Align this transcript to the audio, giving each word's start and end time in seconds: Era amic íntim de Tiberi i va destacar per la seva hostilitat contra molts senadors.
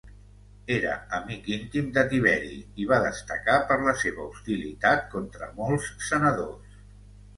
Era 0.75 0.93
amic 1.17 1.49
íntim 1.57 1.91
de 1.97 2.03
Tiberi 2.13 2.55
i 2.85 2.89
va 2.93 2.99
destacar 3.05 3.59
per 3.73 3.77
la 3.91 3.95
seva 4.05 4.27
hostilitat 4.31 5.05
contra 5.13 5.51
molts 5.61 5.93
senadors. 6.11 6.81